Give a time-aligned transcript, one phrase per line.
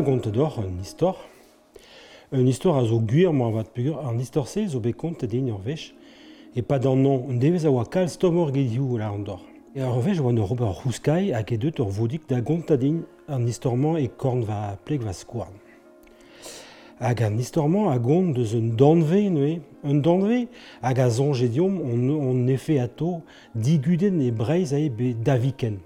[0.00, 1.16] a gontet d'or un istor.
[2.32, 5.50] Un istor a zo guir ma vat pugur, an istor se zo be kont din
[5.52, 5.92] ur vech,
[6.56, 9.42] e pa d'an non, un devez a oa kal stomor gedioù la an d'or.
[9.76, 13.02] E ar vech oa ur ober rouskai hag e deut ur vodik da gontet din
[13.28, 15.52] an istorman e korn va pleg va skouarn.
[17.00, 20.46] hag an istorman a gont deus un danve noe, un danve
[20.80, 23.20] hag a zonje diom on, on efe ato
[23.54, 25.78] diguden e breiz ae be daviken.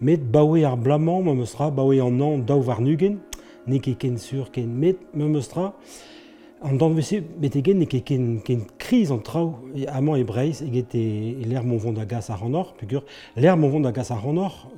[0.00, 3.20] Met baoe ar blamant ma meus ra baoe an an daou varnugen,
[3.66, 5.74] nugen, ne ket ken sur ken met me meustra,
[6.62, 9.58] an dan vese bet egen ne ket ken, ken kriz an trao
[9.92, 11.02] amant e breiz eget e,
[11.42, 13.04] e l'er mon vond a gas ar an or, pugur
[13.36, 14.22] l'er mon vond a gas ar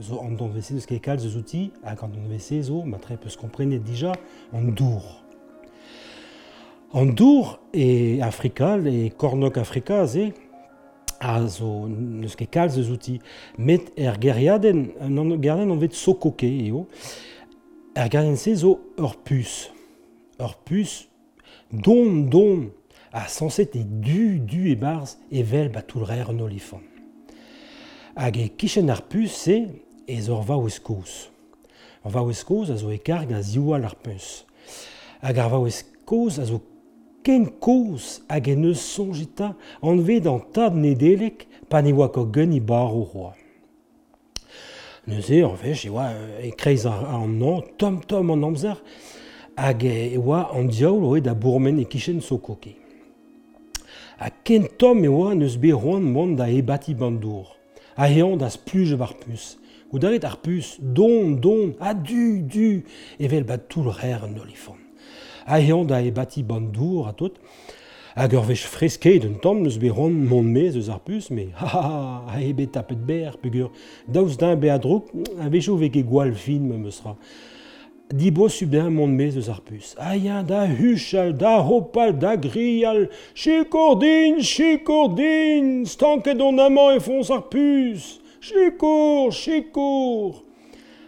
[0.00, 2.98] zo an dan vese neus ket kal zeus outi, hag an dan vese zo, ma
[2.98, 4.14] tre peus komprenet dija,
[4.52, 5.04] an dour.
[6.94, 10.32] An dour e Afrika, e kornok Afrika ze,
[11.20, 13.18] a zo neus ket kalz eus outi.
[13.56, 16.86] Met er geriaden, an geriaden an vet sokoke eo,
[17.94, 19.70] Er garense zo ur pus.
[20.38, 21.08] Ur pus,
[21.70, 22.70] don, don,
[23.12, 26.84] a sanset e du, du e barz evel batoul reer un olifant.
[28.18, 29.58] Hag e kichen ar pus se
[30.06, 31.28] ez ur vao eus koz.
[32.04, 34.44] Ur vao eus koz a zo e karg a zioal ar pus.
[35.22, 36.60] Hag ar vao eus koz a zo
[37.24, 42.56] ken koz hag en eus sonjeta anved an tad nedelek pa ne oa ko gönn
[42.56, 43.34] i bar o roa.
[45.08, 46.10] Neuze, an vez, e oa,
[46.44, 48.76] e kreiz ar, an nan, tom-tom an amzer,
[49.56, 52.74] hag e oa an diaoul oe da bourmen e kichen so koke.
[54.20, 57.54] A ken tom e oa neus be roan mont da e bati bandour,
[57.96, 59.56] a eon da spluge war pus.
[59.96, 62.84] darit ar pus, don, don, a du, du,
[63.18, 64.76] evel bat tout l'rer an olifant.
[65.46, 67.40] A eon da e bati bandour a tout,
[68.18, 71.52] Hag ur vech fresket un tamm eus be ron mont mez eus ar pus, me
[71.54, 71.98] ha ha ha,
[72.34, 73.68] a ebet tapet ber, pegur
[74.10, 77.14] daouz d'un be a drouk, a vecho veke gwal fin me meusra.
[78.10, 79.92] Di Dibo subden mont mez eus ar pus.
[80.02, 83.04] Aia da huchal, da hopal, da grial,
[83.38, 90.42] chekordin, chekordin, stanket on amant e fons ar pus, chekor, chekor.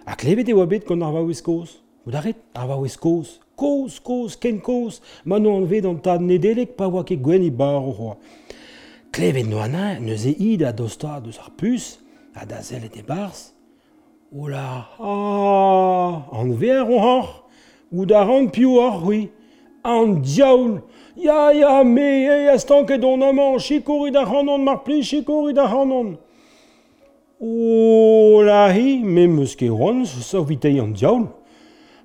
[0.07, 1.81] A klevet e oa bet kon ar vaouez koz.
[2.07, 3.40] Ou daret, ar vaouez koz.
[3.61, 7.51] koz, koz, ken koz, ma no an vet an tad nedelek pa oa ket gwenni
[7.53, 8.17] bar o roa.
[9.13, 11.99] Klevet no ana, neus e id a dosta deus ar pus,
[12.35, 13.51] a da zel et e barz,
[14.33, 17.29] ola, ah, an ver o hor,
[17.91, 19.27] ou da ran piou ar oui,
[19.85, 20.79] an diaoul,
[21.17, 25.67] ya, ya, me, e, a stanket on amant, chikouri da ranon, mar pli, chikouri da
[25.69, 26.15] ranon.
[27.41, 31.29] O, la hi, me meus ket ron, sa vitei an diaoul,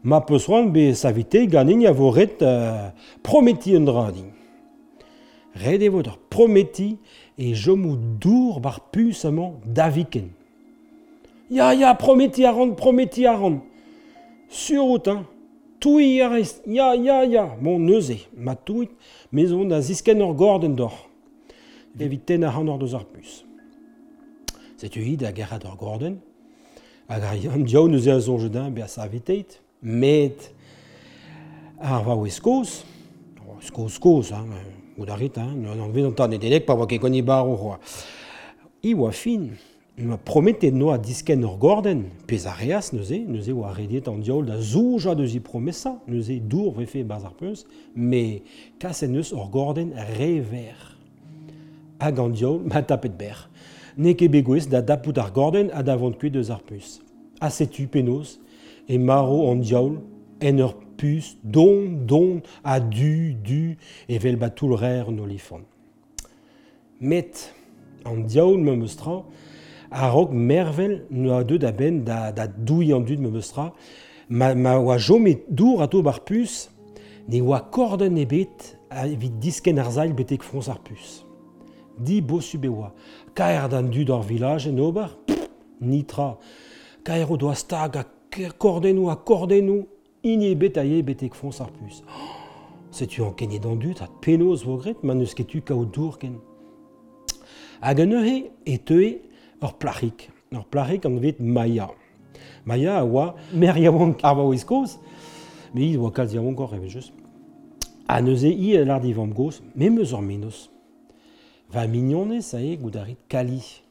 [0.06, 2.94] ma peus ran be savite ganin ya vo ret uh,
[3.24, 4.30] prometi un dra din.
[5.56, 7.00] Red e vodar prometi
[7.38, 8.80] e jomou dour bar
[9.24, 10.30] amant daviken.
[11.50, 13.62] Ya, ya, prometi a ran, prometi a ran.
[14.50, 15.26] Surot, hein.
[15.80, 17.58] Toui a rest, ya, ya, ya.
[17.62, 18.90] Bon, neuze, ma touit,
[19.32, 20.94] mezon da zisken ur gorden dor.
[22.00, 23.44] Eviten a ran deus ar pus.
[24.78, 26.20] Setu hid a gerad ur gorden,
[27.10, 30.50] hag ar yon diaou neuze a be a Mit
[31.78, 32.84] arvaouiskous,
[33.62, 34.34] skouskous,
[34.98, 37.78] gudarit, non vidontan edelek, pa wake koni barroa.
[38.86, 39.52] Iwa fin,
[39.98, 44.60] ma promete noa disken ur gorden, pez areas neuze, neuze oa rediet an diaol da
[44.60, 47.66] zouja deus i promesa, neuze dour vefe bazar peus,
[47.96, 48.42] me
[48.82, 50.78] kasen neus ur gorden rever.
[52.02, 53.46] Hag an diaol ma tapet ber.
[53.96, 57.00] Ne ket begoez da dapout ar gorden a da vant kuit deus ar peus.
[57.40, 57.50] A
[57.92, 58.40] penos,
[58.88, 59.52] e maro
[60.42, 65.66] en ur pus don, don, a du, du, e vel bat tout rer an olifant.
[67.00, 67.50] Met
[68.08, 69.22] an diaoul me meustra,
[69.92, 73.72] a rog mervel no a deud a ben da, da douy an dud me meustra,
[74.30, 76.70] ma, ma oa jome dour a to bar pus,
[77.28, 81.22] ne oa korden e bet a evit disken ar zail betek frons ar pus.
[81.96, 82.92] Di bo sube oa,
[83.36, 85.12] kaer dan dud ar village en ober,
[85.82, 86.36] nitra,
[87.06, 88.00] kaer o doa stag
[88.58, 89.86] kordenou a kordennoù
[90.24, 92.02] inie betaye betek fons ar pus.
[92.96, 96.40] Setu an dan dut, a penoz vo gret, man eus ketu kao dour ken.
[97.82, 99.22] Hag an ehe e teue
[99.62, 101.90] ur plachik, ur plachik an vet maia.
[102.66, 104.98] Maia a oa mer yaouank ar oez koz.
[105.74, 107.12] me i oa kalz yaouank or evejeus.
[108.08, 110.70] Ha e i e lardi divamm goz, me meus ur menoz.
[111.70, 113.85] Va mignonez a e goudarit kali.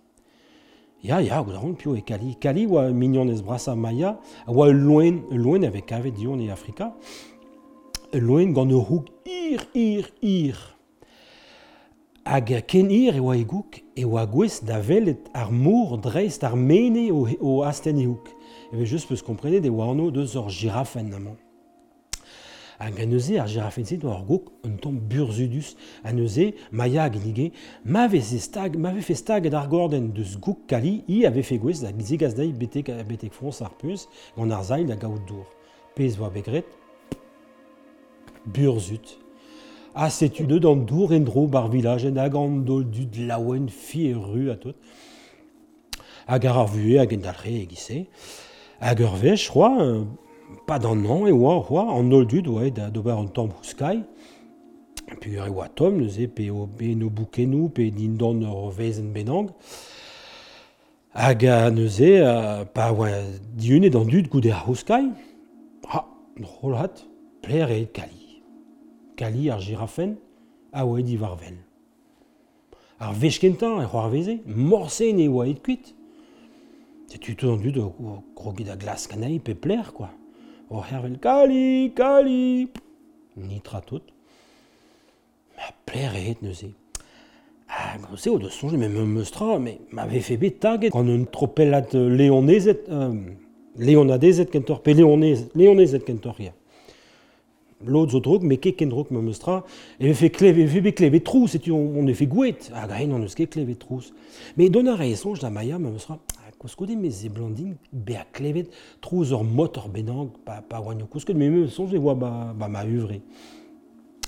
[1.05, 2.35] Ya, ya, gwa ron pio e kali.
[2.41, 4.15] Kali oa mignon ez brasa maia,
[4.49, 6.95] oa loen, loen avec ave dion e Afrika,
[8.15, 10.57] loen gant ur houk ir, ir, ir.
[12.25, 16.41] Hag ken ir e oa e gouk, e oa gwez da velet ar mour dreist
[16.49, 18.33] ar mene o, o asten e houk.
[18.73, 21.13] Eve just peus komprene de oa anno deus ur girafen.
[22.79, 25.75] Hag an neuze ar girafense doa ar gok un tamm burzudus
[26.05, 27.53] an neuze maia ginige
[27.85, 31.83] ma vez stag ma vez stag ar gorden deus gok kali i ave fe gwez
[31.83, 35.47] da gizegas dai betek betek frons ar pus gant ar zail da gaout dour.
[35.95, 36.67] Pez voa begret
[38.47, 39.19] burzut.
[39.95, 43.69] A setu deud an dour en dro bar village en hag an dol dud laouen
[43.69, 44.77] fi e ru a tot.
[46.27, 48.07] Hag ar ar vue hag en dalre e gise.
[48.81, 50.05] Hag ur vech, euh,
[50.67, 54.03] pas d'an an e oa oa an ol dud oa da d'ober an tamm houskai.
[55.21, 58.43] Puis ur e oa tom neus e pe, o, be no boukenou pe din don
[58.43, 59.51] ur vezen benang.
[61.15, 63.11] Hag a e uh, pa oa
[63.57, 65.11] diune d'an dud goude ar houskai.
[65.93, 66.05] Ha,
[66.39, 67.05] drôl hat,
[67.43, 68.41] pler e kali.
[69.17, 70.17] Kali ar girafen
[70.73, 71.61] a oa di varvel.
[72.99, 75.95] Ar vechkentan e c'hoar veze, morsen e oa et kuit.
[77.07, 77.83] C'est tout entendu de
[78.35, 80.11] croquer de glace canaille, pépler, quoi.
[80.75, 82.69] Ohervin, Kali, Kali,
[83.37, 84.03] nitratut.
[85.57, 86.73] Ma pleret neuze.
[87.69, 92.89] Ah, gauzeo de sonje, me meustra, euh, me m'ave febet taget, gant un tropellat leonezet,
[92.89, 93.15] euh,
[93.79, 96.53] leonadezet kentor, pe leonezet, leonezet kentor ya.
[97.87, 99.63] L'autre zo drog, me ket ken drog me meustra,
[100.01, 102.87] e ve fe kleve, ve be kleve trous, et on, on e fe gouet, ah
[102.91, 104.13] gaen on eus ket kleve trous.
[104.59, 106.19] Me donna raison, da maia me meustra,
[106.65, 107.77] kousket, me ze blandin
[108.17, 108.71] a klevet
[109.01, 109.89] trouz ur mot ur
[110.45, 113.21] pa, pa oan eo me me sonj oa ba, ba ma uvre.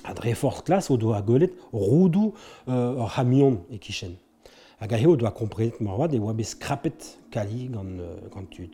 [0.04, 2.34] A dre fort klas o do a golet roudou
[2.68, 4.16] euh, ur hamion e kichen.
[4.80, 8.70] Hag a do a komprenet marwad e oa be skrapet kali gant, euh, gant tud.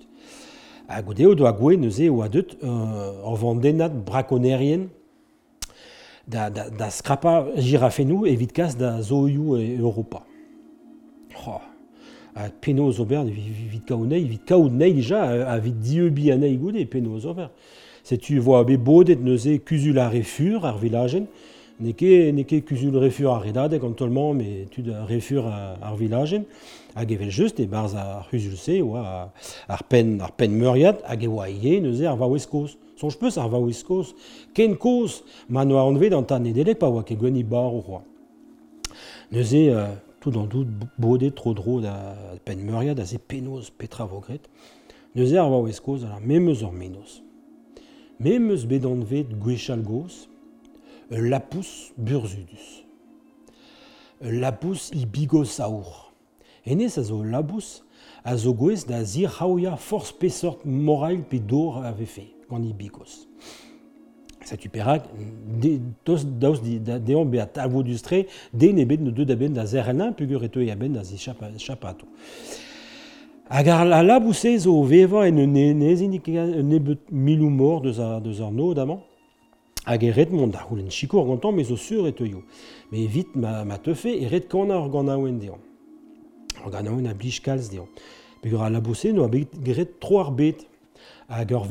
[0.88, 4.88] Hag o do a goe neuze oa deut euh, ur vandenat brakonerien
[6.26, 10.22] da, da, da skrapa girafenou evit kas da zoioù e Europa.
[11.46, 11.60] Oh,
[12.34, 17.50] a penaos ober vit kaounei, vit kaounei deja a vit diebi anei goude penaos ober.
[18.04, 21.26] Se tu vois be bodet neuze kuzul a refur ar villagen,
[21.80, 26.44] ne ket ne ket kuzul refur ar redade gantolman, me tu de refur ar villagen,
[26.96, 29.32] hag evel just e barz ar huzul se oa
[29.68, 32.78] ar pen, ar pen meuriad hag e oa ie neuze ar vaoueskoz.
[32.98, 34.12] Sonj peus ar vaoueskoz,
[34.54, 37.82] ken koz, ma no a anvet an tan edelek pa oa ke gweni bar o
[37.86, 38.02] roi.
[39.32, 42.14] Neuze, euh, tout d'un doute bodé trop dro da
[42.44, 44.48] pen meuriad da ze penoz petra vogret,
[45.14, 47.20] ne ar va koz ala memeuz or minos
[48.20, 50.28] Memeuz bedan vet gwechal goz,
[51.10, 52.84] lapous burzudus.
[54.22, 56.12] Ul lapous i bigoz aour.
[56.64, 57.82] Enez a zo labous
[58.22, 63.26] a zo gwez da zir c'haouia forz pesort morail pe dor a gant i bigoz.
[64.44, 65.06] Setu perak,
[66.04, 66.60] toz daouz
[67.06, 70.12] deon be a tavo du stre, den e bet no deud a ben da zerelin,
[70.18, 72.06] pugur eto e a ben da zi chapato.
[73.48, 78.20] Hag ar la labou zo vevañ en ne nezin ne bet milou mor deus ar,
[78.20, 79.02] deus ar no d'amant.
[79.84, 82.42] Hag e ret mont da c'houlenn chikour gantan, mais zo sur eto yo.
[82.90, 85.58] Me evit ma, ma teufe e ret kana ar gant aouen deon.
[86.64, 87.86] Ar gant aouen a blij kalz deon.
[88.40, 90.66] Pegur ar labou no a bet gret tro ar bet.
[91.32, 91.66] a ur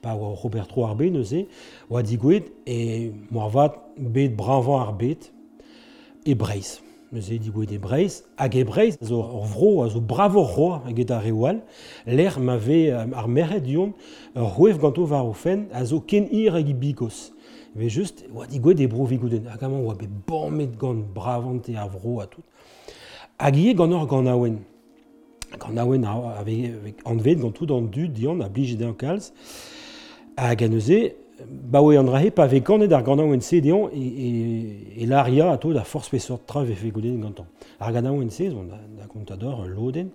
[0.00, 1.46] pa oa Robert Tro ar bet neuze,
[1.90, 5.28] oa digwet e moar vat bet branvan ar bet
[6.24, 6.80] e breiz.
[7.12, 11.02] Neuze digwet e breiz, hag e breiz zo ur vro a zo bravo roa hag
[11.04, 11.60] eta rewal,
[12.06, 13.92] l'er ma ve ar meret dion
[14.34, 17.30] ur c'hoef ganto var ofen a zo ken ir hag i bikoz.
[17.76, 21.76] Ve just oa digwet e bro vigouden, hag amant oa bet bormet gant bravant e
[21.76, 22.44] ar vro a tout.
[23.36, 24.62] Hag ie gant ur gant aouen.
[25.58, 29.32] gant a avec anvet gant tout an du dion a blij edan kalz.
[30.36, 31.14] A ganeuze
[31.46, 35.06] ba oe an drahe pa vek ganet ar gant a se deon e, e, e
[35.06, 37.46] l'aria a tout da force pe sort tra vefe goden gantan.
[37.80, 40.10] Ar gant a se zon da, da kontador loden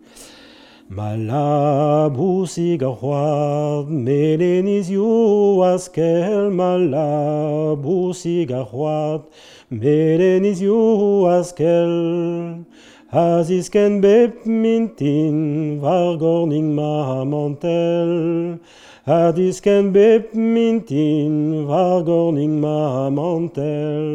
[0.89, 9.21] ma la bousig ar c'hoad meleniz yo askel ma la bousig ar c'hoad
[9.69, 12.63] meleniz yo askel
[13.11, 18.59] Azizken bepmintin vargorning mahamantel.
[19.05, 24.09] Adizken bepmintin vargorning mahamantel.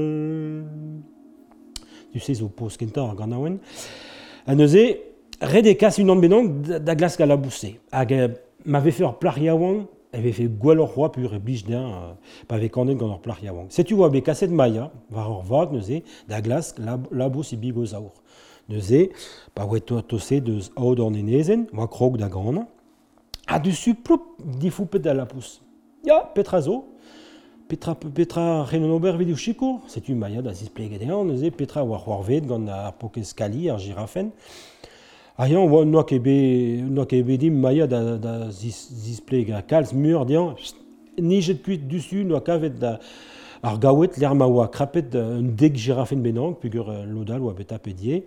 [2.12, 3.60] Du seizo pos kenta a ganawen.
[4.46, 5.00] A neuze,
[5.40, 7.78] redekas unan benan da glas galabousse.
[7.90, 8.28] Hag eh,
[8.66, 12.12] m'ave feur plariawan, avait e fait gwalor roi pur e blij d'un eh,
[12.46, 13.70] pa ve kanden gant ar plariawan.
[13.72, 16.74] Setu oa be kaset maia, var ur vag neuze, da glas
[17.10, 18.12] labous e bigozaour
[18.72, 19.10] neuze,
[19.54, 22.66] pa to tose deus aod an enezen, oa krog da gana,
[23.46, 25.60] a dusu plop difoupet da la pousse.
[26.04, 26.84] Ya, petra zo,
[27.68, 31.98] petra, petra renon ober vidou chiko, setu maia da zis pleget ean, neuze, petra oa
[31.98, 34.32] c'hoar vet gant ar pokez kali, ar girafen,
[35.38, 36.36] a yan oa noak ebe,
[36.88, 40.56] noak ebe dim maia da, da zis, zis pleget kalz mur dian,
[41.18, 42.98] nijet kuit dusu no kavet da
[43.62, 47.72] ar gaouet l'er ma oa krapet un deg girafen benang, pugur uh, lodal oa bet
[47.72, 48.24] apedie,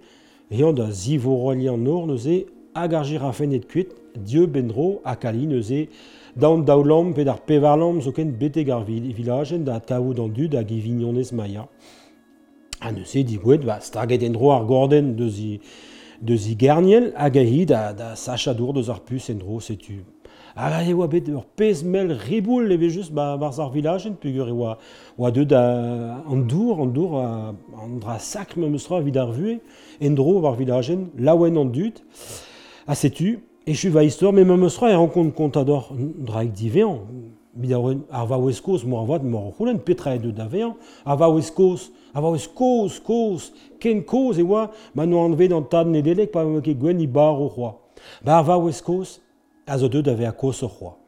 [0.52, 5.88] Eant da zivoralian nor neuze hag ar jirafennet kuit, dieu bendro a kali neuze
[6.36, 10.72] daout daoulam pet ar pevarlam zo ken beteg ar vilajen da taout d'an dud hag
[10.72, 11.66] evignonez maia.
[12.80, 15.60] Ha neuze digwet, ba, staget endro ar gorden deuzi,
[16.22, 20.04] deuzi gerniel hag ahi da, da sachadour deus ar pus endro setu.
[20.56, 24.56] ala e oa bet ur pezmel riboul leve just ba varz ar vilajen peogwir e
[24.56, 24.78] oa,
[25.18, 25.64] oa deud a,
[26.32, 27.28] an dour, an dour a,
[27.84, 29.60] an dra sak me meus tra vid ar vue,
[30.00, 32.00] en dro war vilajen, laouen an dud,
[32.88, 33.36] a setu,
[33.68, 37.04] e chuva istor, me meus tra e renkont kontador draik divean,
[37.56, 41.90] mit ar va oeskoz mor avad mor roulen petra e deud avean, ar va oeskoz,
[42.16, 46.32] ar va oeskoz, koz, ken koz e oa, ma no anved an tad ne delek
[46.32, 47.76] pa me ket gwen i bar o c'hoa.
[48.24, 49.18] Ba ar va oeskoz,
[49.68, 51.05] Azodeux devait à court roi.